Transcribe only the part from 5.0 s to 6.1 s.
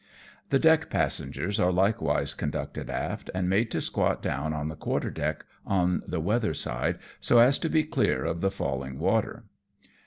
deck, on